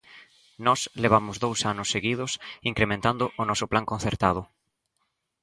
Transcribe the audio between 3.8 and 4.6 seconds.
concertado.